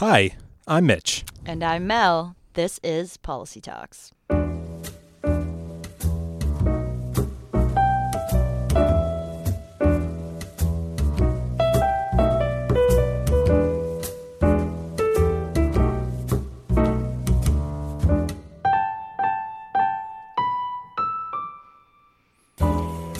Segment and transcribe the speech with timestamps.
[0.00, 0.30] Hi,
[0.66, 1.26] I'm Mitch.
[1.44, 2.34] And I'm Mel.
[2.54, 4.14] This is Policy Talks.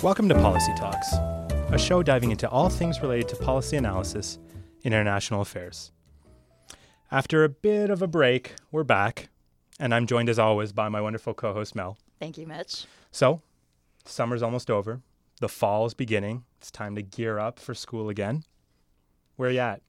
[0.02, 1.12] Welcome to Policy Talks,
[1.68, 4.38] a show diving into all things related to policy analysis
[4.82, 5.92] in international affairs.
[7.12, 9.30] After a bit of a break, we're back,
[9.80, 11.98] and I'm joined as always by my wonderful co host Mel.
[12.20, 12.86] Thank you, Mitch.
[13.10, 13.42] So,
[14.04, 15.00] summer's almost over,
[15.40, 16.44] the fall is beginning.
[16.58, 18.44] It's time to gear up for school again.
[19.34, 19.82] Where are you at?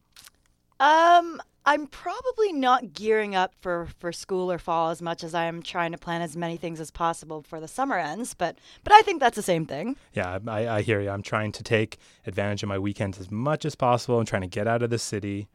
[0.79, 5.43] Um, I'm probably not gearing up for, for school or fall as much as I
[5.43, 8.93] am trying to plan as many things as possible before the summer ends, but but
[8.93, 9.95] I think that's the same thing.
[10.13, 11.11] Yeah, I, I hear you.
[11.11, 14.17] I'm trying to take advantage of my weekends as much as possible.
[14.19, 15.49] I'm trying to get out of the city,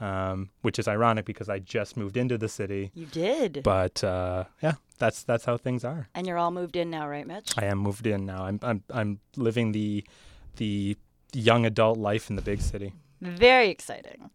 [0.00, 2.90] um, which is ironic because I just moved into the city.
[2.94, 3.60] You did.
[3.62, 6.08] But uh, yeah, that's that's how things are.
[6.14, 7.52] And you're all moved in now, right, Mitch?
[7.56, 8.44] I am moved in now.
[8.44, 10.04] I'm I'm I'm living the
[10.56, 10.96] the
[11.32, 12.92] young adult life in the big city.
[13.20, 14.30] Very exciting.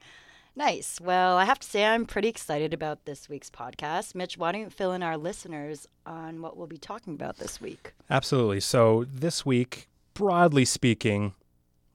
[0.56, 1.00] Nice.
[1.00, 4.16] Well, I have to say, I'm pretty excited about this week's podcast.
[4.16, 7.62] Mitch, why don't you fill in our listeners on what we'll be talking about this
[7.62, 7.94] week?
[8.09, 8.59] Absolutely.
[8.59, 11.36] So, this week, broadly speaking,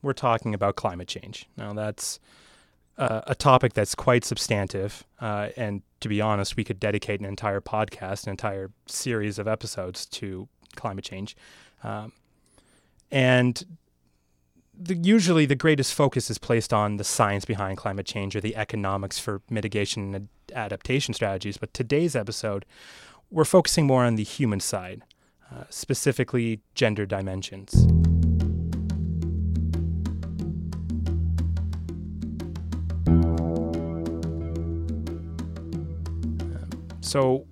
[0.00, 1.48] we're talking about climate change.
[1.56, 2.20] Now, that's
[3.02, 5.04] uh, a topic that's quite substantive.
[5.20, 9.48] Uh, and to be honest, we could dedicate an entire podcast, an entire series of
[9.48, 11.36] episodes to climate change.
[11.82, 12.12] Um,
[13.10, 13.64] and
[14.78, 18.54] the, usually the greatest focus is placed on the science behind climate change or the
[18.54, 21.56] economics for mitigation and adaptation strategies.
[21.56, 22.64] But today's episode,
[23.32, 25.02] we're focusing more on the human side,
[25.50, 28.31] uh, specifically gender dimensions.
[37.12, 37.44] So,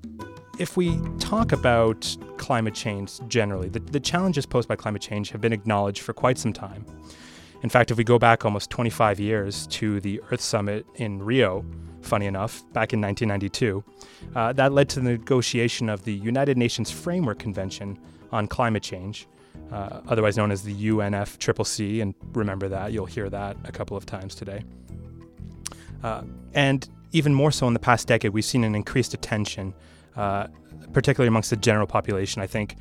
[0.59, 5.43] if we talk about climate change generally, the, the challenges posed by climate change have
[5.43, 6.87] been acknowledged for quite some time.
[7.63, 11.63] In fact, if we go back almost 25 years to the Earth Summit in Rio,
[12.01, 13.85] funny enough, back in 1992,
[14.35, 17.99] uh, that led to the negotiation of the United Nations Framework Convention
[18.33, 19.29] on Climate Change,
[19.71, 24.07] uh, otherwise known as the UNFCCC, and remember that, you'll hear that a couple of
[24.07, 24.65] times today.
[26.03, 26.23] Uh,
[26.55, 29.75] and even more so in the past decade, we've seen an increased attention,
[30.17, 30.47] uh,
[30.93, 32.43] particularly amongst the general population.
[32.43, 32.77] I think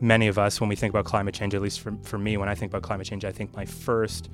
[0.00, 2.48] many of us, when we think about climate change, at least for, for me, when
[2.48, 4.30] I think about climate change, I think my first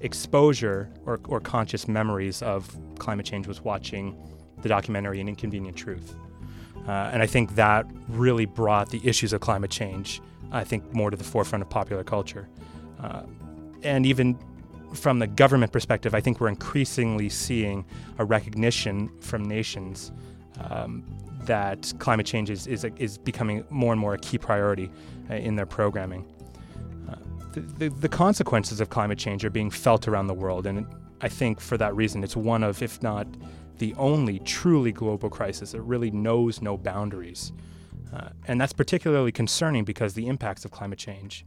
[0.00, 4.16] exposure or, or conscious memories of climate change was watching
[4.62, 6.14] the documentary An Inconvenient Truth.
[6.86, 10.20] Uh, and I think that really brought the issues of climate change,
[10.52, 12.48] I think, more to the forefront of popular culture.
[13.00, 13.22] Uh,
[13.82, 14.38] and even
[14.96, 17.84] from the government perspective, I think we're increasingly seeing
[18.18, 20.12] a recognition from nations
[20.60, 21.04] um,
[21.44, 24.90] that climate change is, is, is, becoming more and more a key priority
[25.30, 26.26] uh, in their programming.
[27.08, 27.16] Uh,
[27.52, 30.86] the, the, the, consequences of climate change are being felt around the world, and
[31.20, 33.26] I think for that reason, it's one of, if not
[33.78, 37.52] the only truly global crisis that really knows no boundaries.
[38.12, 41.44] Uh, and that's particularly concerning because the impacts of climate change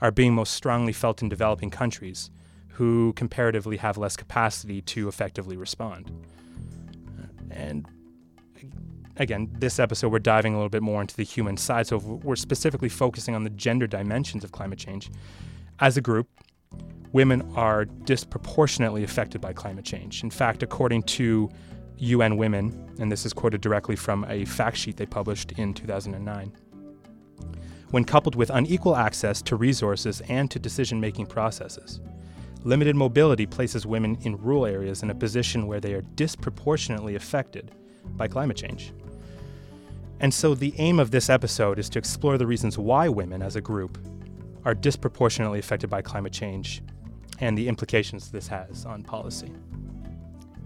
[0.00, 2.30] are being most strongly felt in developing countries
[2.74, 6.10] who comparatively have less capacity to effectively respond.
[7.50, 7.86] And
[9.16, 11.86] again, this episode, we're diving a little bit more into the human side.
[11.86, 15.08] So we're specifically focusing on the gender dimensions of climate change.
[15.78, 16.28] As a group,
[17.12, 20.24] women are disproportionately affected by climate change.
[20.24, 21.48] In fact, according to
[21.98, 26.52] UN Women, and this is quoted directly from a fact sheet they published in 2009,
[27.92, 32.00] when coupled with unequal access to resources and to decision making processes,
[32.64, 37.70] limited mobility places women in rural areas in a position where they are disproportionately affected
[38.16, 38.92] by climate change.
[40.20, 43.56] And so, the aim of this episode is to explore the reasons why women as
[43.56, 43.98] a group
[44.64, 46.82] are disproportionately affected by climate change
[47.40, 49.52] and the implications this has on policy.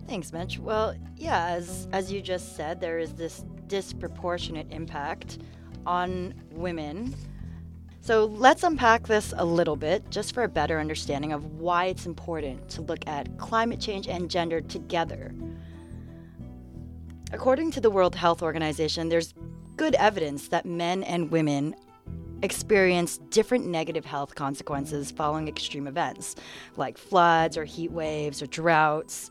[0.07, 0.59] Thanks, Mitch.
[0.59, 5.39] Well, yeah, as, as you just said, there is this disproportionate impact
[5.87, 7.15] on women.
[8.09, 12.07] So let's unpack this a little bit just for a better understanding of why it's
[12.07, 15.35] important to look at climate change and gender together
[17.33, 19.35] According to the World Health Organization, there's
[19.77, 21.75] good evidence that men and women
[22.43, 26.35] experience different negative health consequences following extreme events,
[26.79, 29.29] like floods or heat waves or droughts.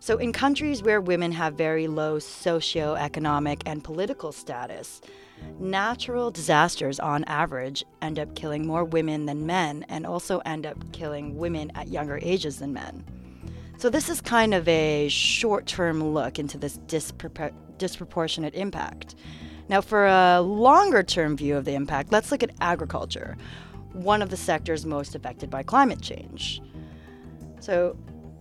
[0.00, 5.00] So, in countries where women have very low socioeconomic and political status,
[5.58, 10.76] natural disasters on average end up killing more women than men and also end up
[10.92, 13.04] killing women at younger ages than men.
[13.78, 19.14] So, this is kind of a short term look into this dispropor- disproportionate impact.
[19.68, 23.36] Now, for a longer term view of the impact, let's look at agriculture,
[23.92, 26.60] one of the sectors most affected by climate change.
[27.60, 27.96] So,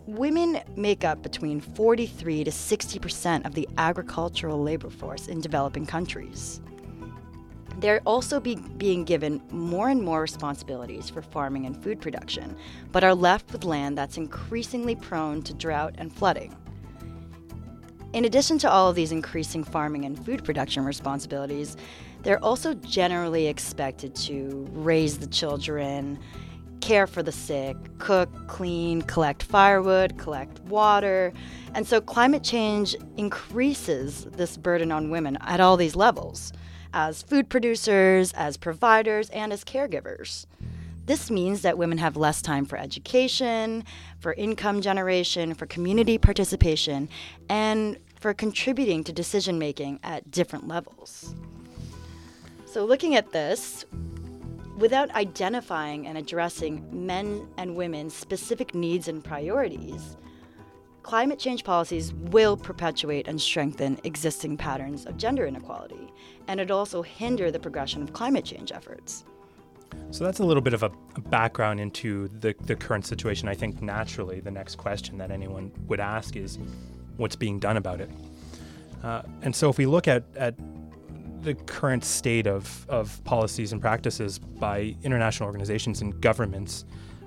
[0.07, 5.85] women make up between 43 to 60 percent of the agricultural labor force in developing
[5.85, 6.61] countries.
[7.79, 12.57] They're also be being given more and more responsibilities for farming and food production,
[12.91, 16.55] but are left with land that's increasingly prone to drought and flooding.
[18.11, 21.77] In addition to all of these increasing farming and food production responsibilities,
[22.23, 26.19] they're also generally expected to raise the children,
[26.81, 31.31] care for the sick, cook, clean, collect firewood, collect water.
[31.75, 36.51] And so climate change increases this burden on women at all these levels
[36.93, 40.45] as food producers, as providers, and as caregivers.
[41.05, 43.83] This means that women have less time for education,
[44.19, 47.09] for income generation, for community participation,
[47.49, 51.33] and for contributing to decision making at different levels.
[52.65, 53.85] So, looking at this,
[54.77, 60.15] without identifying and addressing men and women's specific needs and priorities,
[61.03, 66.11] climate change policies will perpetuate and strengthen existing patterns of gender inequality,
[66.47, 69.25] and it also hinder the progression of climate change efforts.
[70.11, 70.91] So that's a little bit of a,
[71.29, 73.47] background into the, the current situation.
[73.47, 76.57] I think naturally the next question that anyone would ask is
[77.17, 78.09] what's being done about it?
[79.03, 80.55] Uh, and so if we look at, at
[81.41, 86.85] the current state of, of policies and practices by international organizations and governments,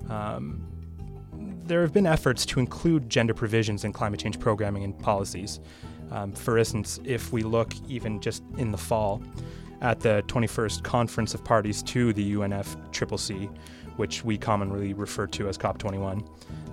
[0.09, 0.65] um,
[1.65, 5.59] there have been efforts to include gender provisions in climate change programming and policies.
[6.11, 9.21] Um, for instance, if we look even just in the fall
[9.81, 13.49] at the 21st Conference of Parties to the UNFCCC,
[13.97, 16.27] which we commonly refer to as COP21,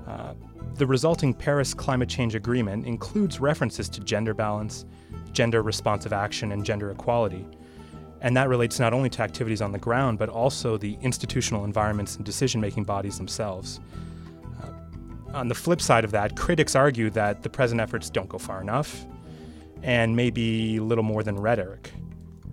[0.06, 0.34] uh,
[0.74, 4.84] the resulting Paris Climate Change Agreement includes references to gender balance,
[5.32, 7.46] gender responsive action, and gender equality.
[8.22, 12.16] And that relates not only to activities on the ground, but also the institutional environments
[12.16, 13.80] and decision making bodies themselves.
[15.34, 18.60] On the flip side of that, critics argue that the present efforts don't go far
[18.60, 19.06] enough
[19.82, 21.92] and maybe little more than rhetoric.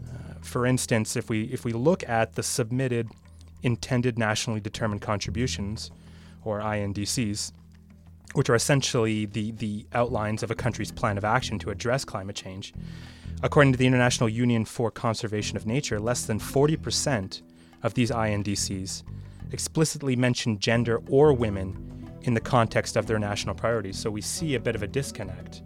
[0.07, 3.09] Uh, for instance, if we, if we look at the submitted
[3.63, 5.91] intended nationally determined contributions,
[6.43, 7.51] or INDCs,
[8.33, 12.35] which are essentially the, the outlines of a country's plan of action to address climate
[12.35, 12.73] change.
[13.43, 17.41] According to the International Union for Conservation of Nature, less than 40%
[17.83, 19.03] of these INDCs
[19.51, 21.96] explicitly mention gender or women
[22.27, 23.97] in the context of their national priorities.
[23.97, 25.61] So we see a bit of a disconnect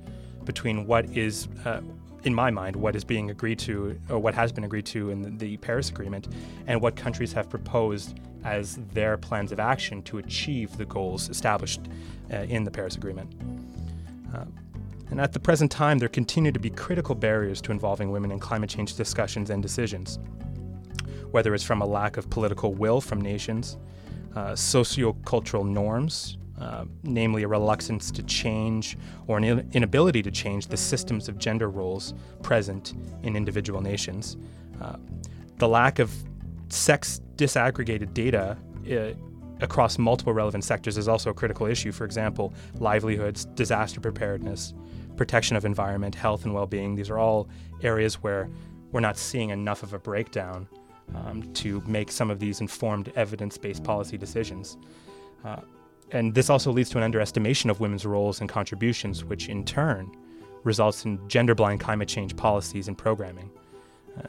[0.45, 1.81] between what is, uh,
[2.23, 5.21] in my mind, what is being agreed to, or what has been agreed to in
[5.23, 6.27] the, the Paris Agreement,
[6.67, 11.81] and what countries have proposed as their plans of action to achieve the goals established
[12.31, 13.33] uh, in the Paris Agreement.
[14.33, 14.45] Uh,
[15.09, 18.39] and at the present time, there continue to be critical barriers to involving women in
[18.39, 20.19] climate change discussions and decisions,
[21.31, 23.77] whether it's from a lack of political will from nations,
[24.35, 30.77] uh, sociocultural norms, uh, namely a reluctance to change or an inability to change the
[30.77, 32.13] systems of gender roles
[32.43, 32.93] present
[33.23, 34.37] in individual nations,
[34.79, 34.95] uh,
[35.57, 36.13] the lack of
[36.69, 38.55] sex disaggregated data
[38.91, 39.13] uh,
[39.63, 41.91] across multiple relevant sectors is also a critical issue.
[41.91, 44.75] For example, livelihoods, disaster preparedness,
[45.17, 46.93] protection of environment, health and well being.
[46.93, 47.49] These are all
[47.81, 48.49] areas where
[48.91, 50.67] we're not seeing enough of a breakdown
[51.15, 54.77] um, to make some of these informed evidence based policy decisions.
[56.11, 60.11] And this also leads to an underestimation of women's roles and contributions, which in turn
[60.63, 63.49] results in gender blind climate change policies and programming.
[64.17, 64.27] Uh,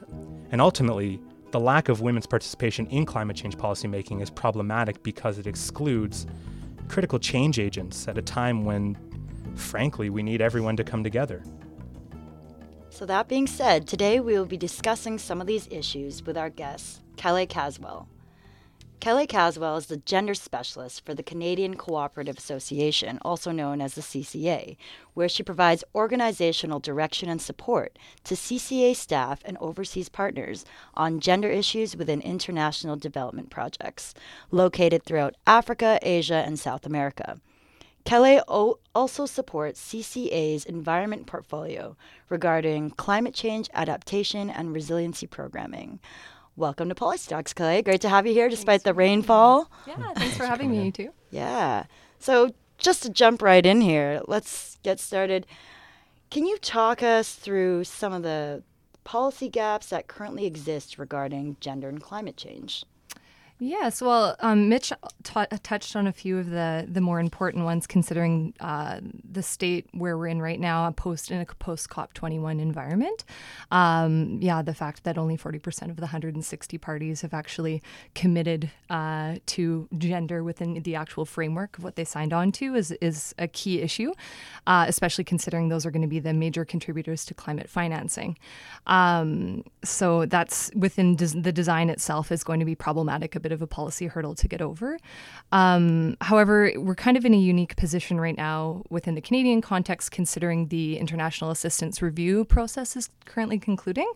[0.51, 1.21] and ultimately,
[1.51, 6.27] the lack of women's participation in climate change policymaking is problematic because it excludes
[6.89, 8.97] critical change agents at a time when,
[9.55, 11.43] frankly, we need everyone to come together.
[12.89, 16.51] So, that being said, today we will be discussing some of these issues with our
[16.51, 18.07] guest, Kelly Caswell.
[19.03, 24.01] Kelly Caswell is the gender specialist for the Canadian Cooperative Association, also known as the
[24.01, 24.77] CCA,
[25.15, 31.51] where she provides organizational direction and support to CCA staff and overseas partners on gender
[31.51, 34.15] issues within international development projects
[34.53, 37.41] located throughout Africa, Asia, and South America.
[38.05, 41.97] Kelly also supports CCA's environment portfolio
[42.29, 45.99] regarding climate change adaptation and resiliency programming.
[46.55, 47.81] Welcome to Policytalks, Clay.
[47.81, 49.71] Great to have you here despite the rainfall.
[49.87, 51.09] Yeah, thanks for having me too.
[51.31, 51.85] Yeah.
[52.19, 55.47] So, just to jump right in here, let's get started.
[56.31, 58.63] Can you talk us through some of the
[59.03, 62.85] policy gaps that currently exist regarding gender and climate change?
[63.64, 64.92] Yes, well, um, Mitch
[65.23, 69.87] ta- touched on a few of the the more important ones, considering uh, the state
[69.92, 73.23] where we're in right now, a post in a post COP twenty one environment.
[73.71, 77.33] Um, yeah, the fact that only forty percent of the hundred and sixty parties have
[77.33, 77.85] actually
[78.16, 82.90] committed uh, to gender within the actual framework of what they signed on to is
[83.00, 84.12] is a key issue,
[84.66, 88.37] uh, especially considering those are going to be the major contributors to climate financing.
[88.88, 93.52] Um, so that's within des- the design itself is going to be problematic a bit
[93.53, 94.99] of a policy hurdle to get over.
[95.53, 100.11] Um, however, we're kind of in a unique position right now within the Canadian context,
[100.11, 104.11] considering the international assistance review process is currently concluding.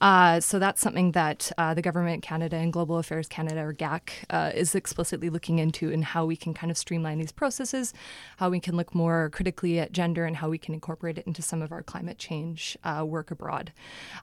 [0.00, 4.10] Uh, so that's something that uh, the Government Canada and Global Affairs Canada, or GAC,
[4.30, 7.92] uh, is explicitly looking into and how we can kind of streamline these processes,
[8.38, 11.42] how we can look more critically at gender, and how we can incorporate it into
[11.42, 13.72] some of our climate change uh, work abroad.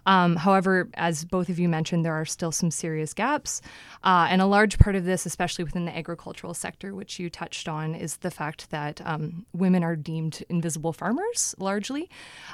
[0.06, 3.62] Um, however, as both of you mentioned, there are still some serious gaps,
[4.04, 7.68] uh, and a large part of this, especially within the agricultural sector, which you touched
[7.68, 12.08] on, is the fact that um, women are deemed invisible farmers largely.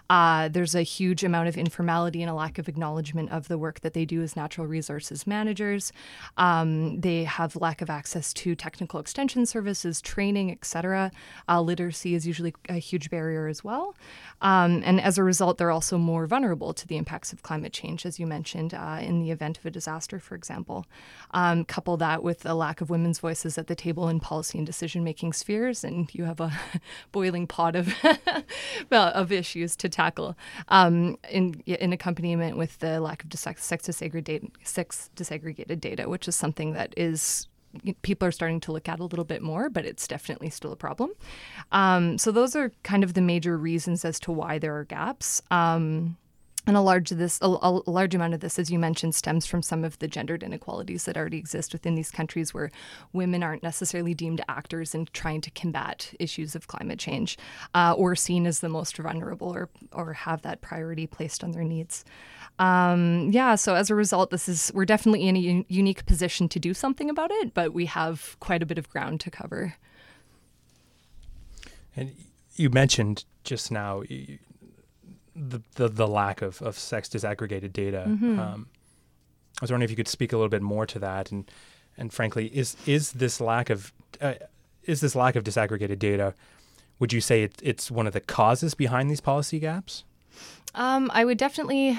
[0.10, 3.82] Uh, there's a huge amount of informality and a lack of acknowledgement of the work
[3.82, 5.92] that they do as natural resources managers.
[6.38, 11.12] Um, they have lack of access to technical extension services, training, etc.
[11.50, 13.94] Uh, literacy is usually a huge barrier as well.
[14.42, 18.06] Um, and as a result, they're also more vulnerable to the impacts of climate change,
[18.06, 20.86] as you mentioned, uh, in the event of a disaster, for example.
[21.32, 24.68] Um, couple that with a lack of women's voices at the table in policy and
[24.68, 26.51] decision making spheres, and you have a
[27.12, 27.92] boiling pot of,
[28.92, 30.38] of issues to tackle
[30.68, 36.27] um, in, in accompaniment with the lack of sex, sex, disaggregated, sex disaggregated data, which
[36.27, 37.48] is something that is
[38.03, 40.75] people are starting to look at a little bit more, but it's definitely still a
[40.75, 41.10] problem.
[41.72, 45.42] Um, so those are kind of the major reasons as to why there are gaps.
[45.50, 46.18] Um,
[46.65, 49.62] and a large this, a, a, large amount of this, as you mentioned, stems from
[49.62, 52.72] some of the gendered inequalities that already exist within these countries, where
[53.12, 57.38] women aren't necessarily deemed actors in trying to combat issues of climate change,
[57.74, 61.63] uh, or seen as the most vulnerable, or or have that priority placed on their
[61.63, 62.05] needs.
[62.60, 66.48] Um, yeah, so as a result, this is we're definitely in a un- unique position
[66.50, 69.75] to do something about it, but we have quite a bit of ground to cover.
[71.96, 72.15] And
[72.55, 74.03] you mentioned just now
[75.36, 78.06] the, the, the lack of, of sex disaggregated data.
[78.08, 78.40] Mm-hmm.
[78.40, 78.68] Um,
[79.60, 81.50] I was wondering if you could speak a little bit more to that, and
[81.98, 84.34] and frankly, is is this lack of uh,
[84.84, 86.34] is this lack of disaggregated data?
[87.00, 90.04] Would you say it, it's one of the causes behind these policy gaps?
[90.75, 91.98] Um, I would definitely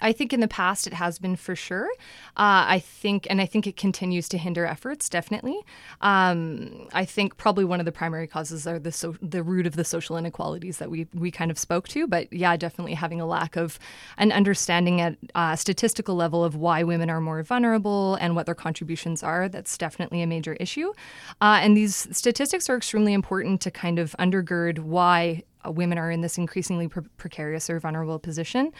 [0.00, 1.88] I think in the past it has been for sure.
[2.36, 5.08] Uh, I think, and I think it continues to hinder efforts.
[5.08, 5.58] Definitely,
[6.00, 9.76] um, I think probably one of the primary causes are the so, the root of
[9.76, 12.06] the social inequalities that we we kind of spoke to.
[12.06, 13.78] But yeah, definitely having a lack of
[14.16, 18.54] an understanding at a statistical level of why women are more vulnerable and what their
[18.54, 19.48] contributions are.
[19.48, 20.92] That's definitely a major issue.
[21.40, 26.10] Uh, and these statistics are extremely important to kind of undergird why uh, women are
[26.10, 28.72] in this increasingly pre- precarious or vulnerable position.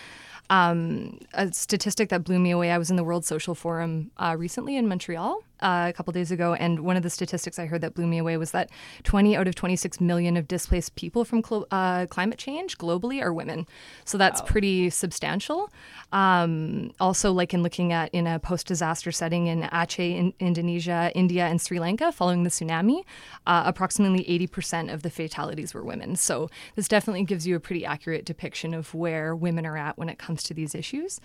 [0.51, 2.71] Um, a statistic that blew me away.
[2.71, 6.31] I was in the World Social Forum uh, recently in Montreal, uh, a couple days
[6.31, 8.71] ago, and one of the statistics I heard that blew me away was that
[9.05, 13.33] 20 out of 26 million of displaced people from cl- uh, climate change globally are
[13.33, 13.67] women.
[14.05, 14.47] So that's wow.
[14.47, 15.71] pretty substantial.
[16.13, 21.47] Um, also, like in looking at in a post-disaster setting in Aceh, in Indonesia, India,
[21.47, 23.05] and Sri Lanka following the tsunami,
[23.47, 26.17] uh, approximately 80% of the fatalities were women.
[26.17, 30.09] So this definitely gives you a pretty accurate depiction of where women are at when
[30.09, 31.21] it comes to these issues.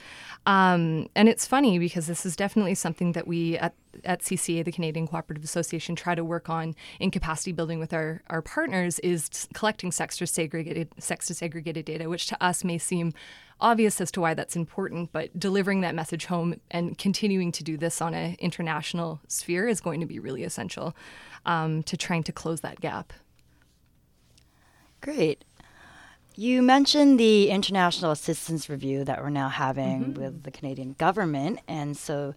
[0.46, 4.72] Um, and it's funny because this is definitely something that we at at CCA, the
[4.72, 9.48] Canadian Cooperative Association, try to work on in capacity building with our, our partners is
[9.54, 13.14] collecting sex disaggregated, sex disaggregated data, which to us may seem
[13.60, 17.78] obvious as to why that's important, but delivering that message home and continuing to do
[17.78, 20.96] this on an international sphere is going to be really essential
[21.46, 23.14] um, to trying to close that gap.
[25.02, 25.44] Great.
[26.36, 30.22] You mentioned the international assistance review that we're now having mm-hmm.
[30.22, 32.34] with the Canadian government, and so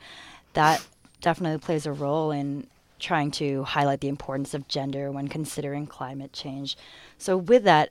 [0.53, 0.85] that
[1.21, 2.67] definitely plays a role in
[2.99, 6.77] trying to highlight the importance of gender when considering climate change.
[7.19, 7.91] So with that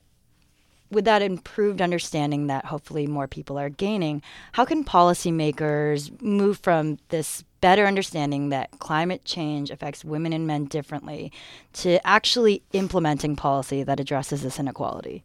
[0.92, 4.22] with that improved understanding that hopefully more people are gaining,
[4.54, 10.66] how can policymakers move from this better understanding that climate change affects women and men
[10.66, 11.32] differently
[11.74, 15.24] to actually implementing policy that addresses this inequality?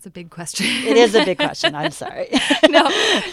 [0.00, 0.64] It's a big question.
[0.64, 1.74] it is a big question.
[1.74, 2.28] I'm sorry.
[2.70, 2.88] no,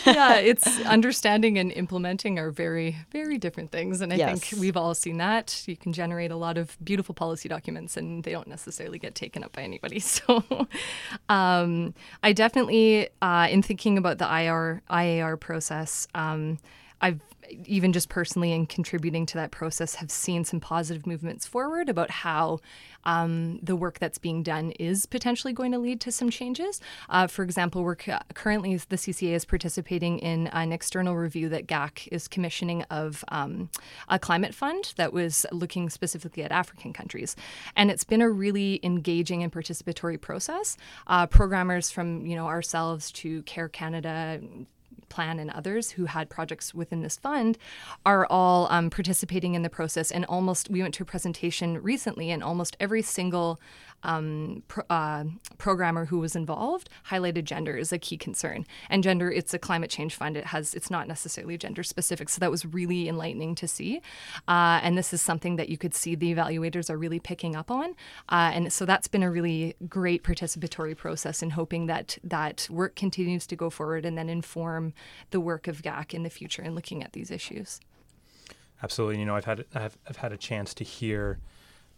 [0.06, 4.02] yeah, it's understanding and implementing are very, very different things.
[4.02, 4.42] And I yes.
[4.42, 5.64] think we've all seen that.
[5.66, 9.46] You can generate a lot of beautiful policy documents and they don't necessarily get taken
[9.46, 10.02] up by anybody.
[10.18, 10.44] So
[11.30, 16.58] um, I definitely, uh, in thinking about the IR, IAR process, um,
[17.00, 17.22] I've
[17.66, 22.10] even just personally in contributing to that process, have seen some positive movements forward about
[22.10, 22.60] how
[23.04, 26.82] um, the work that's being done is potentially going to lead to some changes.
[27.10, 31.68] Uh, for example, we're cu- currently the CCA is participating in an external review that
[31.68, 33.70] GAC is commissioning of um,
[34.10, 37.36] a climate fund that was looking specifically at African countries,
[37.76, 40.78] and it's been a really engaging and participatory process.
[41.08, 44.42] Uh, programmers from you know ourselves to Care Canada,
[45.10, 47.58] Plan and others who had projects within this fund
[48.06, 50.12] are all um, participating in the process.
[50.12, 53.60] And almost, we went to a presentation recently, and almost every single
[54.04, 55.26] um, pro, uh,
[55.58, 58.66] programmer who was involved highlighted gender as a key concern.
[58.90, 60.38] And gender, it's a climate change fund.
[60.38, 62.30] It has, it's not necessarily gender specific.
[62.30, 64.02] So that was really enlightening to see.
[64.48, 67.72] Uh, and this is something that you could see the evaluators are really picking up
[67.72, 67.92] on.
[68.30, 72.96] Uh, and so that's been a really great participatory process in hoping that that work
[72.96, 74.94] continues to go forward and then inform
[75.32, 77.80] the work of GAC in the future in looking at these issues.
[78.84, 79.20] Absolutely.
[79.20, 81.40] You know, I've had I've, I've had a chance to hear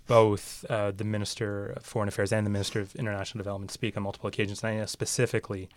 [0.10, 4.02] both uh, the Minister of Foreign Affairs and the Minister of International Development speak on
[4.02, 4.64] multiple occasions.
[4.64, 5.70] And I know specifically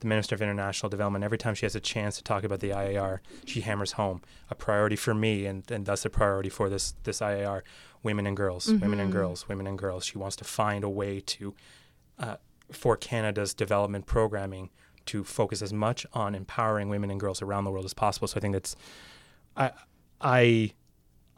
[0.00, 2.68] the Minister of International Development, every time she has a chance to talk about the
[2.68, 4.20] IAR, she hammers home
[4.50, 7.62] a priority for me and, and thus a priority for this, this IAR
[8.02, 8.80] women and girls, mm-hmm.
[8.80, 9.18] women and mm-hmm.
[9.18, 10.04] girls, women and girls.
[10.04, 11.54] She wants to find a way to,
[12.18, 12.36] uh,
[12.70, 14.68] for Canada's development programming,
[15.06, 18.28] to focus as much on empowering women and girls around the world as possible.
[18.28, 18.76] So I think that's,
[19.56, 19.70] I,
[20.20, 20.72] I,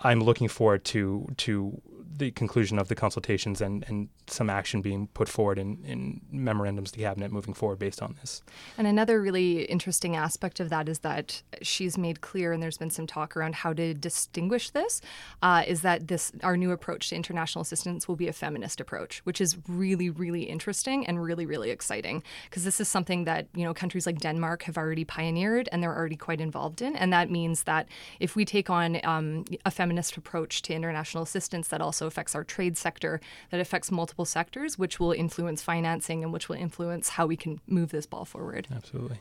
[0.02, 1.80] I'm looking forward to to
[2.16, 6.90] the conclusion of the consultations and, and some action being put forward in, in memorandums
[6.92, 8.42] to the cabinet moving forward based on this.
[8.78, 12.90] And another really interesting aspect of that is that she's made clear, and there's been
[12.90, 15.00] some talk around how to distinguish this,
[15.42, 19.20] uh, is that this our new approach to international assistance will be a feminist approach,
[19.24, 23.64] which is really, really interesting and really, really exciting because this is something that you
[23.64, 27.30] know countries like Denmark have already pioneered and they're already quite involved in, and that
[27.30, 27.88] means that
[28.20, 32.44] if we take on um, a feminist approach to international assistance that also affects our
[32.44, 33.20] trade sector,
[33.50, 37.60] that affects multiple sectors, which will influence financing and which will influence how we can
[37.66, 38.68] move this ball forward.
[38.74, 39.20] Absolutely.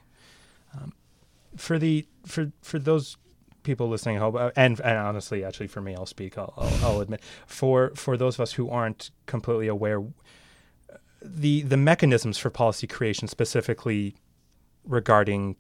[0.75, 0.93] Um,
[1.55, 3.17] for the for for those
[3.63, 6.38] people listening, uh, and and honestly, actually, for me, I'll speak.
[6.38, 10.03] I'll, I'll, I'll admit for for those of us who aren't completely aware,
[11.21, 14.15] the the mechanisms for policy creation, specifically
[14.86, 15.55] regarding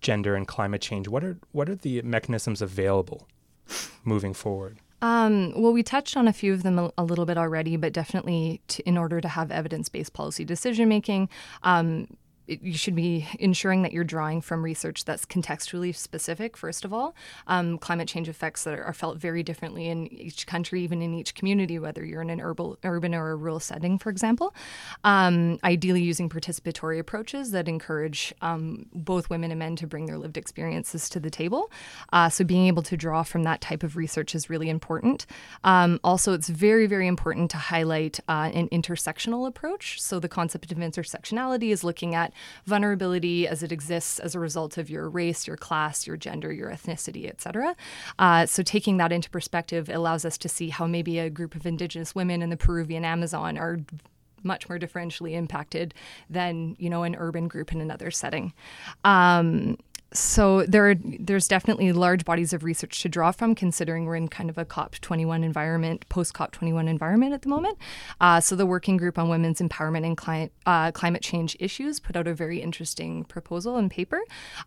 [0.00, 3.28] gender and climate change, what are what are the mechanisms available
[4.04, 4.78] moving forward?
[5.00, 7.92] Um, well, we touched on a few of them a, a little bit already, but
[7.92, 11.28] definitely to, in order to have evidence based policy decision making,
[11.62, 12.08] um,
[12.48, 17.14] you should be ensuring that you're drawing from research that's contextually specific, first of all.
[17.46, 21.14] Um, climate change effects that are, are, felt very differently in each country, even in
[21.14, 24.54] each community, whether you're in an urban, urban or a rural setting, for example.
[25.04, 30.18] Um, ideally, using participatory approaches that encourage um, both women and men to bring their
[30.18, 31.70] lived experiences to the table.
[32.12, 35.26] Uh, so, being able to draw from that type of research is really important.
[35.64, 40.00] Um, also, it's very, very important to highlight uh, an intersectional approach.
[40.00, 42.32] So, the concept of intersectionality is looking at
[42.66, 46.70] vulnerability as it exists as a result of your race, your class, your gender, your
[46.70, 47.76] ethnicity, etc.
[48.18, 51.66] Uh, so taking that into perspective allows us to see how maybe a group of
[51.66, 53.80] indigenous women in the Peruvian Amazon are
[54.44, 55.94] much more differentially impacted
[56.30, 58.52] than you know an urban group in another setting.
[59.04, 59.76] Um,
[60.12, 64.28] so there are, there's definitely large bodies of research to draw from, considering we're in
[64.28, 67.76] kind of a COP21 environment, post COP21 environment at the moment.
[68.20, 72.16] Uh, so the Working Group on Women's Empowerment and Cli- uh, Climate Change Issues put
[72.16, 74.20] out a very interesting proposal and paper.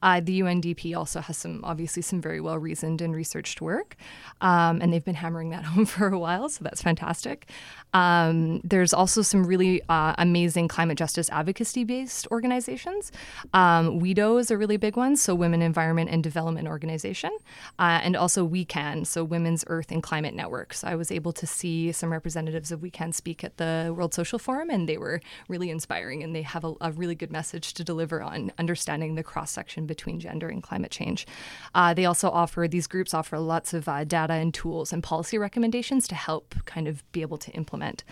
[0.04, 3.95] Uh, the UNDP also has some, obviously, some very well reasoned and researched work,
[4.41, 7.49] um, and they've been hammering that home for a while, so that's fantastic.
[7.93, 13.12] Um, there's also some really uh, amazing climate justice advocacy based organizations.
[13.54, 15.15] Um, WEDO is a really big one.
[15.15, 17.31] So so Women Environment and Development Organization,
[17.79, 20.73] uh, and also WECAN, so Women's Earth and Climate Network.
[20.73, 24.37] So I was able to see some representatives of WECAN speak at the World Social
[24.37, 27.83] Forum, and they were really inspiring, and they have a, a really good message to
[27.85, 31.25] deliver on understanding the cross section between gender and climate change.
[31.73, 35.37] Uh, they also offer these groups offer lots of uh, data and tools and policy
[35.37, 38.03] recommendations to help kind of be able to implement.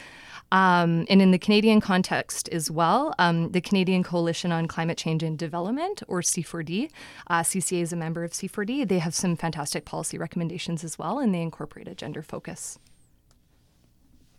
[0.51, 5.21] Um, and in the Canadian context as well, um, the Canadian Coalition on Climate Change
[5.21, 6.89] and Development, or C4D,
[7.27, 8.87] uh, CCA is a member of C4D.
[8.87, 12.79] They have some fantastic policy recommendations as well, and they incorporate a gender focus.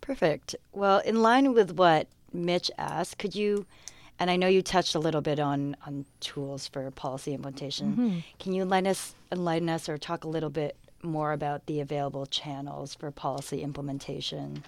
[0.01, 0.55] Perfect.
[0.71, 3.65] Well, in line with what Mitch asked, could you,
[4.19, 8.19] and I know you touched a little bit on, on tools for policy implementation, mm-hmm.
[8.39, 12.25] can you enlighten us, enlighten us or talk a little bit more about the available
[12.25, 14.63] channels for policy implementation?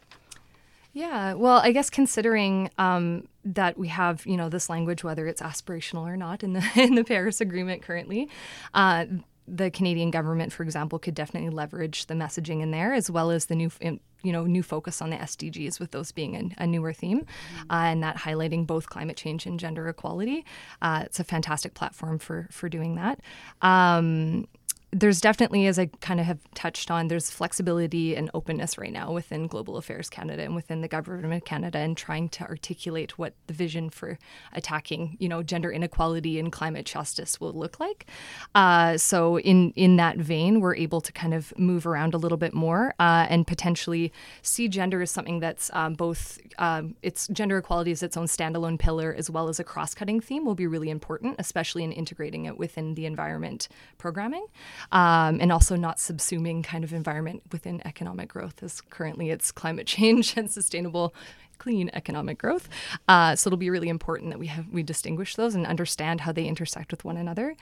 [0.93, 5.41] Yeah, well, I guess considering um, that we have, you know, this language, whether it's
[5.41, 8.29] aspirational or not, in the in the Paris Agreement currently,
[8.73, 9.05] uh,
[9.47, 13.47] the Canadian government, for example, could definitely leverage the messaging in there, as well as
[13.47, 16.93] the new, you know, new focus on the SDGs, with those being a, a newer
[16.93, 17.71] theme, mm-hmm.
[17.71, 20.45] uh, and that highlighting both climate change and gender equality.
[20.81, 23.19] Uh, it's a fantastic platform for for doing that.
[23.61, 24.47] Um,
[24.93, 29.11] there's definitely, as I kind of have touched on, there's flexibility and openness right now
[29.11, 33.33] within Global Affairs Canada and within the government of Canada, and trying to articulate what
[33.47, 34.19] the vision for
[34.53, 38.05] attacking, you know, gender inequality and climate justice will look like.
[38.53, 42.37] Uh, so, in in that vein, we're able to kind of move around a little
[42.37, 47.57] bit more uh, and potentially see gender as something that's um, both um, it's gender
[47.57, 50.89] equality is its own standalone pillar as well as a cross-cutting theme will be really
[50.89, 54.45] important, especially in integrating it within the environment programming
[54.91, 59.87] um, and also not subsuming kind of environment within economic growth as currently it's climate
[59.95, 61.13] change and sustainable
[61.59, 62.67] clean economic growth.
[63.07, 66.31] Uh, so it'll be really important that we have we distinguish those and understand how
[66.31, 67.55] they intersect with one another.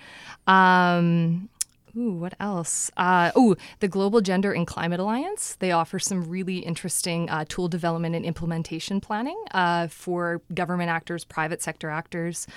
[0.48, 1.50] Um,
[1.98, 2.90] Ooh, what else?
[2.96, 5.56] Uh, ooh, the Global Gender and Climate Alliance.
[5.60, 11.26] They offer some really interesting uh, tool development and implementation planning uh, for government actors,
[11.26, 12.48] private sector actors.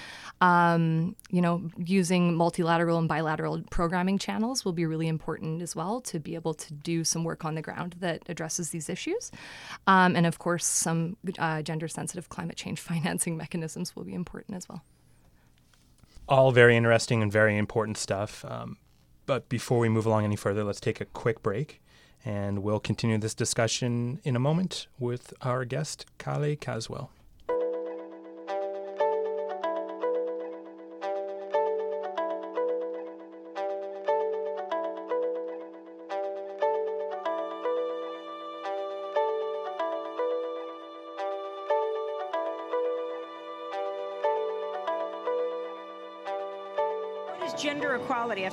[0.41, 6.01] Um, you know, using multilateral and bilateral programming channels will be really important as well
[6.03, 9.33] to be able to do some work on the ground that addresses these issues.
[9.87, 14.57] Um, and of course, some uh, gender sensitive climate change financing mechanisms will be important
[14.57, 14.83] as well.
[16.29, 18.45] All very interesting and very important stuff.
[18.47, 18.79] Um,
[19.27, 21.81] but before we move along any further, let's take a quick break
[22.25, 27.11] and we'll continue this discussion in a moment with our guest, Kale Caswell.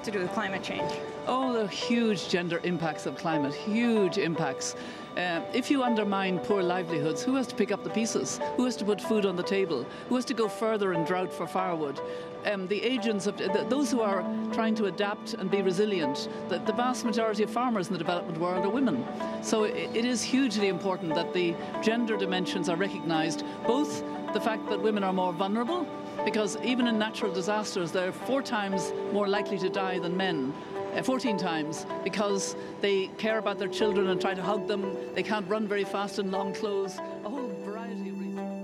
[0.02, 0.92] Have to do with climate change?
[1.28, 4.76] Oh, the huge gender impacts of climate, huge impacts.
[5.16, 8.40] Uh, if you undermine poor livelihoods, who has to pick up the pieces?
[8.58, 9.86] Who has to put food on the table?
[10.10, 12.00] Who has to go further in drought for firewood?
[12.46, 16.58] Um, the agents of the, those who are trying to adapt and be resilient, the,
[16.58, 19.06] the, vast majority of farmers in the development world are women.
[19.44, 24.68] So it, it is hugely important that the gender dimensions are recognised, both the fact
[24.70, 25.86] that women are more vulnerable
[26.26, 30.54] because even in natural disasters, they're four times more likely to die than men.
[30.96, 34.96] Uh, 14 times because they care about their children and try to hug them.
[35.14, 36.98] They can't run very fast in long clothes.
[37.24, 38.62] A whole variety of reasons.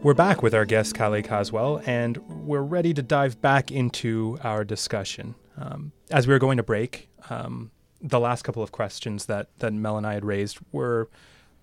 [0.00, 4.64] We're back with our guest, Kale Caswell, and we're ready to dive back into our
[4.64, 5.34] discussion.
[5.56, 9.72] Um, as we were going to break, um, the last couple of questions that, that
[9.72, 11.10] Mel and I had raised were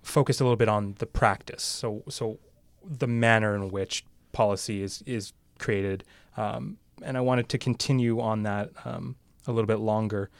[0.02, 1.62] focused a little bit on the practice.
[1.62, 2.38] So, so
[2.84, 6.04] the manner in which policy is, is created.
[6.36, 10.30] Um, and I wanted to continue on that um, a little bit longer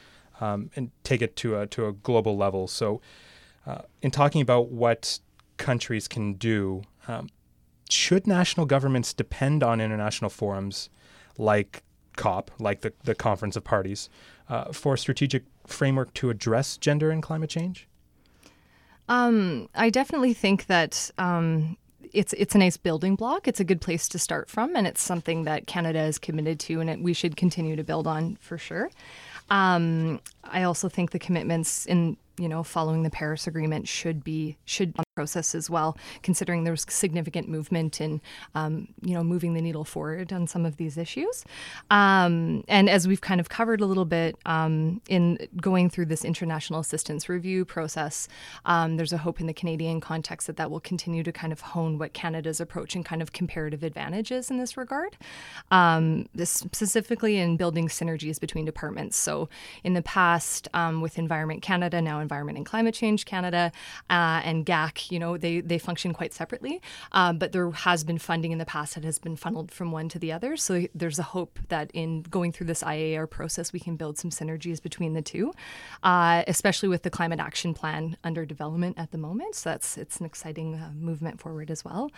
[0.40, 2.68] um, and take it to a, to a global level.
[2.68, 3.01] So,
[3.66, 5.18] uh, in talking about what
[5.57, 7.29] countries can do, um,
[7.90, 10.90] should national governments depend on international forums
[11.38, 11.83] like
[12.16, 14.09] COP, like the, the Conference of Parties,
[14.49, 17.88] uh, for a strategic framework to address gender and climate change?
[19.09, 21.77] Um, I definitely think that um,
[22.12, 23.47] it's it's a nice building block.
[23.47, 26.81] It's a good place to start from, and it's something that Canada is committed to,
[26.81, 28.90] and it, we should continue to build on for sure.
[29.49, 34.57] Um, I also think the commitments in you know following the Paris Agreement should be
[34.65, 38.21] should be on the process as well, considering there's significant movement in,
[38.55, 41.45] um, you know, moving the needle forward on some of these issues.
[41.91, 46.25] Um, and as we've kind of covered a little bit um, in going through this
[46.25, 48.29] international assistance review process,
[48.67, 51.63] um, there's a hope in the Canadian context that that will continue to kind of
[51.63, 55.17] hone what Canada's approach and kind of comparative advantages in this regard.
[55.71, 59.17] Um, this specifically in building synergies between departments.
[59.17, 59.49] So
[59.83, 60.36] in the past,
[60.75, 63.72] um, with Environment Canada, now Environment and Climate Change Canada,
[64.11, 66.81] uh, and GAC you know, they, they function quite separately.
[67.12, 70.09] Um, but there has been funding in the past that has been funneled from one
[70.11, 70.57] to the other.
[70.57, 74.31] So there's a hope that in going through this IAR process, we can build some
[74.31, 75.53] synergies between the two,
[76.03, 79.55] uh, especially with the climate action plan under development at the moment.
[79.55, 82.11] So that's it's an exciting uh, movement forward as well.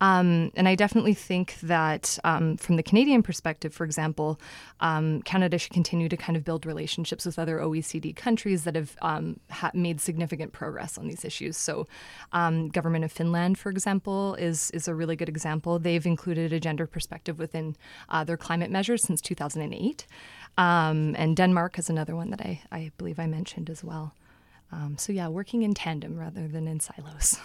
[0.00, 4.40] Um, and I definitely think that um, from the Canadian perspective, for example,
[4.80, 8.96] um, Canada should continue to kind of build relationships with other OECD countries that have
[9.02, 11.56] um, ha- made significant progress on these issues.
[11.56, 11.86] So,
[12.32, 15.78] um, government of Finland, for example, is is a really good example.
[15.78, 17.76] They've included a gender perspective within
[18.08, 20.06] uh, their climate measures since 2008,
[20.58, 24.14] um, and Denmark is another one that I, I believe I mentioned as well.
[24.72, 27.38] Um, so yeah, working in tandem rather than in silos.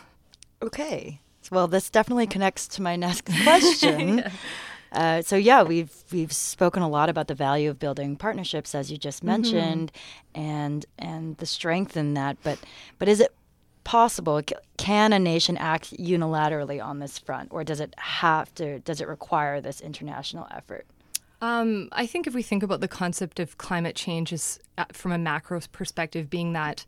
[0.62, 1.20] Okay.
[1.52, 4.18] Well, this definitely connects to my next question.
[4.20, 4.32] yeah.
[4.92, 8.92] Uh, so yeah, we've we've spoken a lot about the value of building partnerships, as
[8.92, 9.28] you just mm-hmm.
[9.28, 9.92] mentioned,
[10.34, 10.42] mm-hmm.
[10.42, 12.38] and and the strength in that.
[12.44, 12.60] But
[13.00, 13.34] but is it
[13.84, 14.42] possible?
[14.78, 18.80] Can a nation act unilaterally on this front, or does it have to?
[18.80, 20.86] Does it require this international effort?
[21.40, 25.12] Um, I think if we think about the concept of climate change as uh, from
[25.12, 26.84] a macro perspective, being that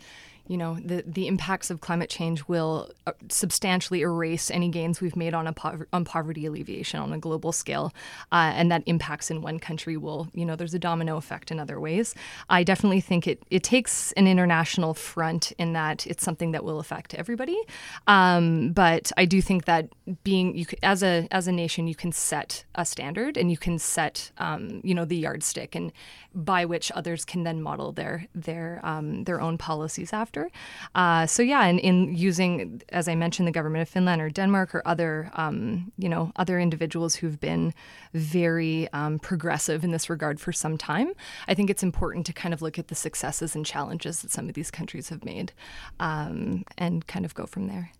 [0.50, 5.16] you know, the, the impacts of climate change will uh, substantially erase any gains we've
[5.16, 7.94] made on, po- on poverty alleviation on a global scale.
[8.32, 11.60] Uh, and that impacts in one country will, you know, there's a domino effect in
[11.60, 12.16] other ways.
[12.50, 16.80] I definitely think it, it takes an international front in that it's something that will
[16.80, 17.60] affect everybody.
[18.08, 19.88] Um, but I do think that
[20.24, 23.78] being, you as a, as a nation, you can set a standard and you can
[23.78, 25.92] set, um, you know, the yardstick and
[26.34, 30.60] by which others can then model their, their, um, their own policies after sector.
[30.96, 34.76] Uh, so yeah, and in using, as I mentioned, the government of Finland or Denmark
[34.76, 37.74] or other, um, you know, other individuals who've been
[38.14, 41.14] very um, progressive in this regard for some time,
[41.48, 44.48] I think it's important to kind of look at the successes and challenges that some
[44.50, 45.52] of these countries have made,
[46.00, 47.92] um, and kind of go from there.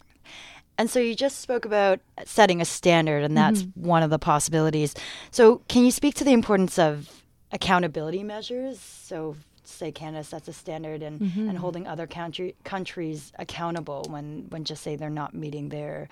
[0.78, 3.86] And so you just spoke about setting a standard, and that's mm-hmm.
[3.86, 4.96] one of the possibilities.
[5.30, 8.80] So, can you speak to the importance of accountability measures?
[8.80, 9.36] So,
[9.72, 11.50] say Canada sets a standard and, mm-hmm.
[11.50, 16.10] and holding other country, countries accountable when, when just say they're not meeting their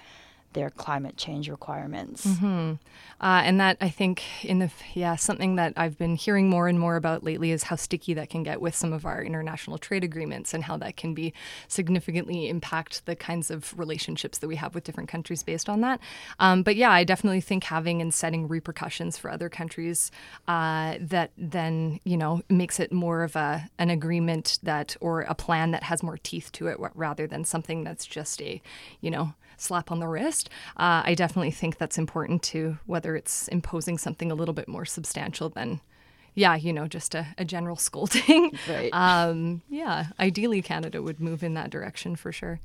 [0.53, 2.25] their climate change requirements.
[2.25, 2.73] Mm-hmm.
[3.19, 6.79] Uh, and that I think in the yeah something that I've been hearing more and
[6.79, 10.03] more about lately is how sticky that can get with some of our international trade
[10.03, 11.33] agreements and how that can be
[11.67, 15.99] significantly impact the kinds of relationships that we have with different countries based on that.
[16.39, 20.11] Um, but yeah, I definitely think having and setting repercussions for other countries
[20.47, 25.35] uh, that then you know makes it more of a an agreement that or a
[25.35, 28.61] plan that has more teeth to it rather than something that's just a
[29.01, 30.49] you know slap on the wrist.
[30.77, 34.85] Uh, I definitely think that's important too, whether it's imposing something a little bit more
[34.85, 35.81] substantial than
[36.37, 38.57] yeah, you know, just a, a general scolding.
[38.69, 38.91] Right.
[38.93, 42.59] Um, yeah, ideally, Canada would move in that direction for sure.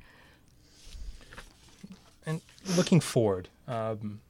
[2.25, 2.39] And
[2.77, 4.21] looking forward, um,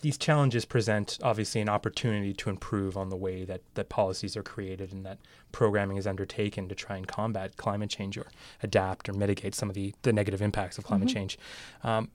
[0.00, 4.42] these challenges present obviously an opportunity to improve on the way that, that policies are
[4.42, 5.18] created and that
[5.52, 8.26] programming is undertaken to try and combat climate change or
[8.62, 11.16] adapt or mitigate some of the, the negative impacts of climate mm-hmm.
[11.16, 11.38] change.
[11.82, 12.10] Um,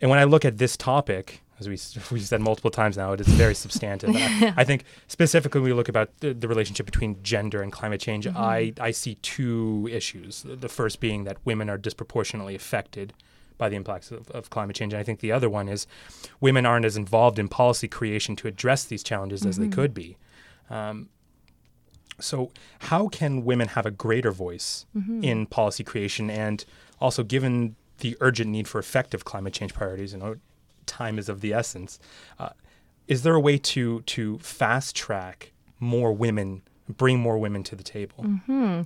[0.00, 1.78] and when I look at this topic, as we
[2.10, 4.10] we said multiple times now, it is very substantive.
[4.14, 8.00] I, I, think specifically when we look about the, the relationship between gender and climate
[8.00, 8.36] change, mm-hmm.
[8.36, 10.44] I, I see two issues.
[10.46, 13.14] The first being that women are disproportionately affected
[13.56, 14.92] by the impacts of, of, climate change.
[14.92, 15.86] And I think the other one is
[16.40, 19.48] women aren't as involved in policy creation to address these challenges mm-hmm.
[19.48, 19.72] as they mm-hmm.
[19.72, 20.16] could be.
[20.70, 21.08] Um,
[22.20, 25.22] so, how can women have a greater voice mm-hmm.
[25.22, 26.30] in policy creation?
[26.30, 26.64] And
[27.00, 30.36] also, given the urgent need for effective climate change priorities, you know,
[30.86, 31.98] time is of the essence.
[32.38, 32.50] Uh,
[33.06, 37.82] is there a way to to fast track more women, bring more women to the
[37.82, 38.24] table?
[38.24, 38.82] Mm-hmm.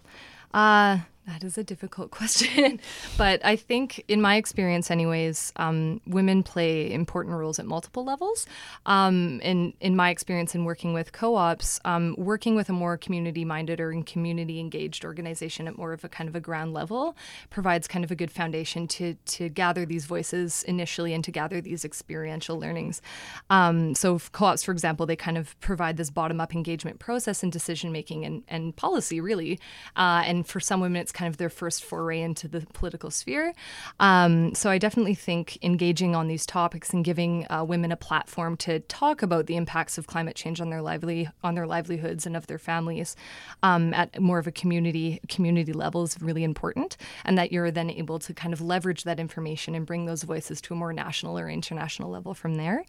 [0.55, 2.81] Uh, that is a difficult question.
[3.17, 8.47] but I think, in my experience, anyways, um, women play important roles at multiple levels.
[8.87, 12.97] Um, in, in my experience in working with co ops, um, working with a more
[12.97, 17.17] community minded or community engaged organization at more of a kind of a ground level
[17.51, 21.61] provides kind of a good foundation to, to gather these voices initially and to gather
[21.61, 23.03] these experiential learnings.
[23.51, 27.43] Um, so, co ops, for example, they kind of provide this bottom up engagement process
[27.43, 29.59] and decision making and, and policy, really.
[29.97, 33.53] Uh, and for some women, it's kind of their first foray into the political sphere.
[33.99, 38.57] Um, so I definitely think engaging on these topics and giving uh, women a platform
[38.59, 42.37] to talk about the impacts of climate change on their lively on their livelihoods and
[42.37, 43.17] of their families
[43.65, 47.91] um, at more of a community community level is really important, and that you're then
[47.91, 51.37] able to kind of leverage that information and bring those voices to a more national
[51.37, 52.85] or international level from there.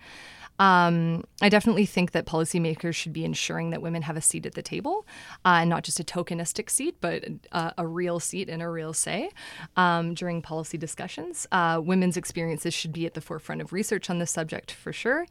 [0.59, 4.55] Um, I definitely think that policymakers should be ensuring that women have a seat at
[4.55, 5.07] the table,
[5.45, 8.67] uh, and not just a tokenistic seat, but uh, a real real seat and a
[8.67, 9.29] real say
[9.77, 11.45] um, during policy discussions.
[11.51, 15.25] Uh, women's experiences should be at the forefront of research on this subject for sure,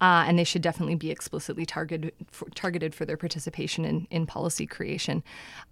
[0.00, 4.26] uh, and they should definitely be explicitly targeted for, targeted for their participation in, in
[4.26, 5.22] policy creation.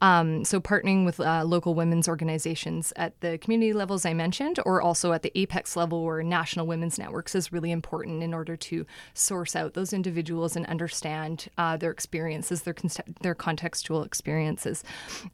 [0.00, 4.80] Um, so, partnering with uh, local women's organizations at the community levels I mentioned, or
[4.80, 8.86] also at the apex level or national women's networks, is really important in order to
[9.14, 12.74] source out those individuals and understand uh, their experiences, their
[13.20, 14.84] their contextual experiences,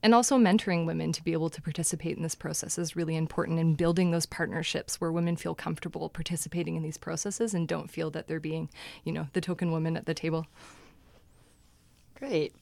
[0.02, 3.58] and also mentoring women to be able to participate in this process is really important
[3.58, 8.10] in building those partnerships where women feel comfortable participating in these processes and don't feel
[8.10, 8.68] that they're being,
[9.04, 10.46] you know, the token woman at the table.
[12.14, 12.52] Great.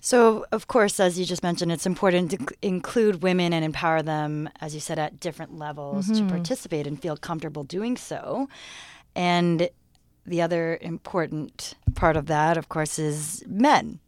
[0.00, 4.48] So, of course, as you just mentioned, it's important to include women and empower them,
[4.60, 6.28] as you said, at different levels mm-hmm.
[6.28, 8.48] to participate and feel comfortable doing so.
[9.14, 9.68] And
[10.26, 14.00] the other important part of that, of course, is men.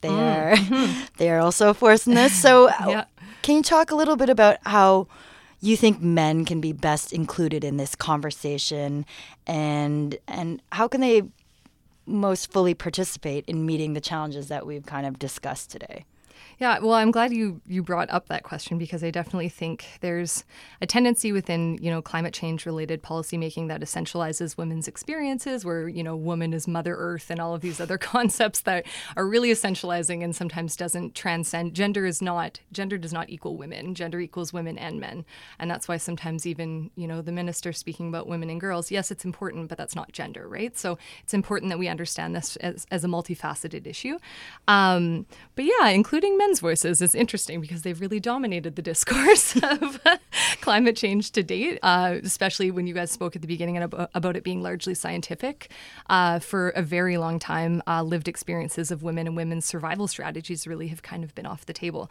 [0.00, 0.18] They mm.
[0.18, 1.04] are mm-hmm.
[1.18, 2.34] they are also a force in this.
[2.34, 3.04] So, yeah.
[3.42, 5.06] can you talk a little bit about how
[5.60, 9.04] you think men can be best included in this conversation,
[9.46, 11.22] and and how can they
[12.06, 16.04] most fully participate in meeting the challenges that we've kind of discussed today?
[16.60, 20.44] Yeah, well, I'm glad you you brought up that question because I definitely think there's
[20.82, 26.02] a tendency within you know climate change related policymaking that essentializes women's experiences, where you
[26.02, 28.84] know woman is Mother Earth and all of these other concepts that
[29.16, 31.72] are really essentializing and sometimes doesn't transcend.
[31.72, 33.94] Gender is not gender does not equal women.
[33.94, 35.24] Gender equals women and men,
[35.58, 38.90] and that's why sometimes even you know the minister speaking about women and girls.
[38.90, 40.76] Yes, it's important, but that's not gender, right?
[40.76, 44.18] So it's important that we understand this as, as a multifaceted issue.
[44.68, 49.54] Um, but yeah, including men men's voices is interesting because they've really dominated the discourse
[49.62, 50.00] of
[50.60, 54.42] climate change to date, uh, especially when you guys spoke at the beginning about it
[54.42, 55.70] being largely scientific.
[56.08, 60.66] Uh, for a very long time, uh, lived experiences of women and women's survival strategies
[60.66, 62.10] really have kind of been off the table.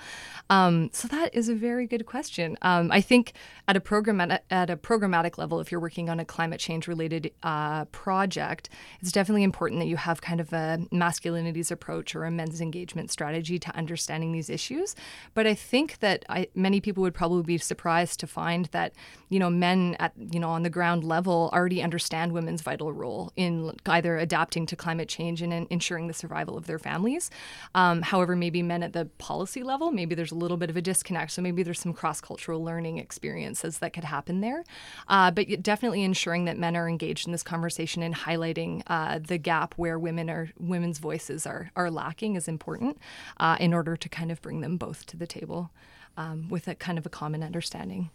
[0.49, 2.57] Um, so that is a very good question.
[2.61, 3.33] Um, I think
[3.67, 7.31] at a program at a, programmatic level, if you're working on a climate change related
[7.43, 8.69] uh, project,
[9.01, 13.11] it's definitely important that you have kind of a masculinities approach or a men's engagement
[13.11, 14.95] strategy to understanding these issues.
[15.33, 18.93] But I think that I, many people would probably be surprised to find that,
[19.29, 23.31] you know, men at, you know, on the ground level already understand women's vital role
[23.35, 27.29] in either adapting to climate change and in ensuring the survival of their families.
[27.75, 30.81] Um, however, maybe men at the policy level, maybe there's a little bit of a
[30.81, 31.31] disconnect.
[31.31, 34.63] So maybe there's some cross cultural learning experiences that could happen there.
[35.07, 39.37] Uh, but definitely ensuring that men are engaged in this conversation and highlighting uh, the
[39.37, 42.97] gap where women are women's voices are are lacking is important
[43.39, 45.71] uh, in order to kind of bring them both to the table
[46.17, 48.09] um, with a kind of a common understanding.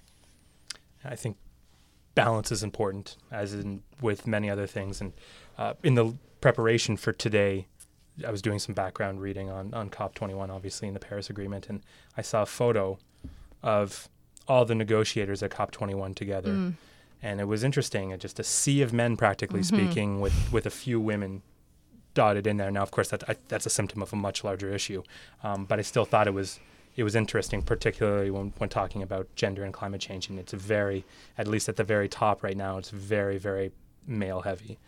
[1.03, 1.39] I think
[2.15, 5.01] balance is important, as in with many other things.
[5.01, 5.13] And
[5.57, 7.69] uh, in the preparation for today,
[8.27, 11.81] I was doing some background reading on, on COP21, obviously, in the Paris Agreement, and
[12.19, 12.99] I saw a photo
[13.63, 14.09] of
[14.47, 16.53] all the negotiators at COP21 together.
[16.53, 16.75] Mm.
[17.23, 19.77] And it was interesting, just a sea of men, practically mm-hmm.
[19.77, 21.41] speaking, with, with a few women
[22.15, 22.71] dotted in there.
[22.71, 25.03] Now, of course, I, that's a symptom of a much larger issue,
[25.43, 26.61] um, but I still thought it was
[26.97, 30.29] it was interesting, particularly when, when talking about gender and climate change.
[30.29, 31.05] And it's very,
[31.37, 33.73] at least at the very top right now, it's very, very
[34.07, 34.79] male heavy.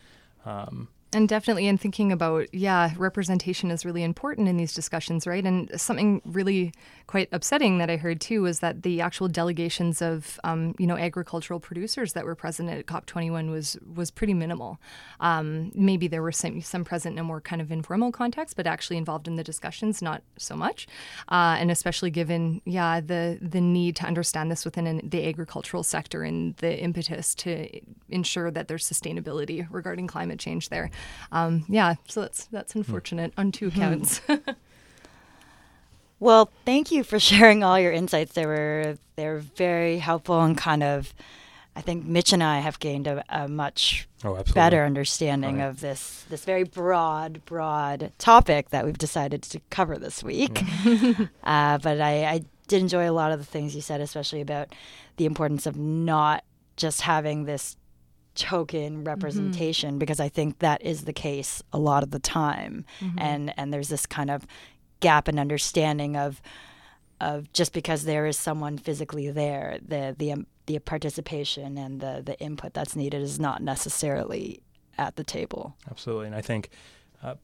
[0.45, 5.45] Um, and definitely in thinking about, yeah, representation is really important in these discussions, right?
[5.45, 6.73] And something really
[7.07, 10.97] quite upsetting that I heard too was that the actual delegations of, um, you know,
[10.97, 14.81] agricultural producers that were present at COP21 was was pretty minimal.
[15.21, 18.67] Um, maybe there were some, some present in a more kind of informal context, but
[18.67, 20.89] actually involved in the discussions, not so much.
[21.31, 25.85] Uh, and especially given, yeah, the the need to understand this within an, the agricultural
[25.85, 27.69] sector and the impetus to
[28.09, 30.91] ensure that there's sustainability regarding climate change there
[31.33, 33.81] um, yeah, so that's that's unfortunate on two hmm.
[33.81, 34.21] counts.
[36.21, 38.33] well, thank you for sharing all your insights.
[38.33, 41.15] They were they were very helpful and kind of.
[41.75, 45.67] I think Mitch and I have gained a, a much oh, better understanding right.
[45.67, 50.55] of this this very broad, broad topic that we've decided to cover this week.
[50.55, 51.29] Mm.
[51.45, 54.69] uh, but I, I did enjoy a lot of the things you said, especially about
[55.19, 56.45] the importance of not
[56.77, 57.77] just having this
[58.37, 59.99] token representation mm-hmm.
[59.99, 62.85] because I think that is the case a lot of the time.
[63.01, 63.19] Mm-hmm.
[63.19, 64.47] And and there's this kind of
[65.01, 66.41] gap in understanding of
[67.21, 72.23] of just because there is someone physically there, the the um, the participation and the
[72.25, 74.63] the input that's needed is not necessarily
[74.99, 75.75] at the table.
[75.91, 76.71] Absolutely, and I think,
[77.23, 77.35] uh,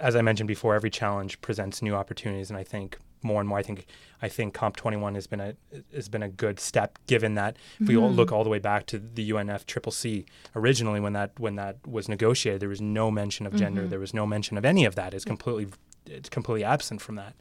[0.00, 3.58] as I mentioned before, every challenge presents new opportunities, and I think more and more.
[3.58, 3.86] I think
[4.22, 5.54] I think COP21 has been a
[5.94, 7.86] has been a good step, given that if mm-hmm.
[7.86, 10.24] we all look all the way back to the UNFCCC
[10.56, 13.90] originally, when that when that was negotiated, there was no mention of gender, mm-hmm.
[13.90, 15.14] there was no mention of any of that.
[15.14, 15.72] It's completely
[16.06, 17.34] it's completely absent from that.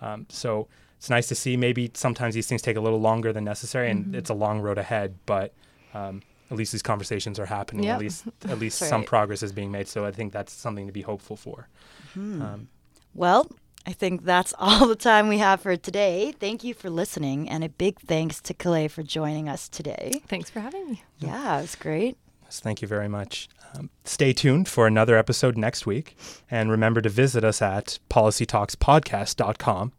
[0.00, 1.56] Um, so it's nice to see.
[1.56, 4.14] Maybe sometimes these things take a little longer than necessary, and Mm-hmm.
[4.16, 5.16] it's a long road ahead.
[5.26, 5.54] But
[5.94, 7.84] um, at least these conversations are happening.
[7.84, 7.94] Yep.
[7.94, 9.06] At least at least some right.
[9.06, 9.88] progress is being made.
[9.88, 11.68] So I think that's something to be hopeful for.
[12.14, 12.42] Hmm.
[12.42, 12.68] Um,
[13.14, 13.50] Well,
[13.86, 16.32] I think that's all the time we have for today.
[16.38, 20.22] Thank you for listening, and a big thanks to Calais for joining us today.
[20.26, 21.02] Thanks for having me.
[21.18, 22.16] Yeah, it was great.
[22.44, 23.48] Yes, thank you very much.
[23.74, 26.16] Um, stay tuned for another episode next week.
[26.50, 29.92] And remember to visit us at policytalkspodcast.com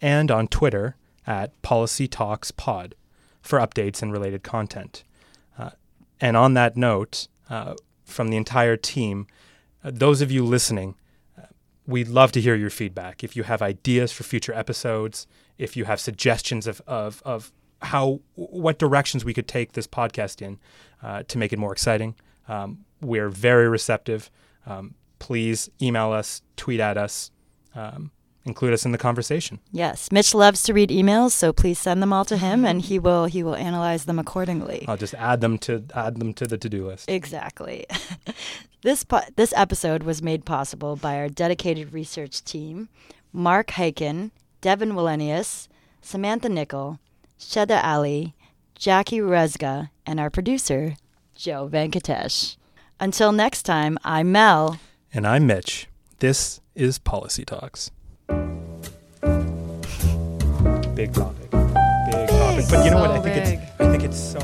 [0.00, 2.92] and on Twitter at policytalkspod
[3.42, 5.02] for updates and related content.
[5.58, 5.70] Uh,
[6.20, 7.74] and on that note, uh,
[8.04, 9.26] from the entire team,
[9.82, 10.94] uh, those of you listening,
[11.88, 13.24] we'd love to hear your feedback.
[13.24, 15.26] If you have ideas for future episodes,
[15.56, 20.42] if you have suggestions of, of, of how what directions we could take this podcast
[20.42, 20.58] in
[21.02, 22.14] uh, to make it more exciting,
[22.46, 24.30] um, we're very receptive.
[24.66, 27.30] Um, please email us, tweet at us,
[27.74, 28.10] um,
[28.44, 29.58] include us in the conversation.
[29.72, 32.98] Yes, Mitch loves to read emails, so please send them all to him, and he
[32.98, 34.84] will he will analyze them accordingly.
[34.88, 37.08] I'll just add them to add them to the to-do list.
[37.10, 37.86] Exactly.
[38.82, 42.88] this po- this episode was made possible by our dedicated research team:
[43.32, 45.68] Mark Hyken, Devin Wallenius,
[46.00, 46.98] Samantha Nickel,
[47.38, 48.34] Sheda Ali,
[48.74, 50.96] Jackie Rezga, and our producer,
[51.34, 52.56] Joe Venkatesh.
[53.00, 54.78] Until next time, I'm Mel.
[55.12, 55.86] And I'm Mitch.
[56.18, 57.90] This is Policy Talks.
[60.94, 61.50] Big topic.
[61.50, 62.64] Big topic.
[62.68, 63.10] But you know what?
[63.12, 63.58] I think big.
[63.58, 64.40] it's I think it's so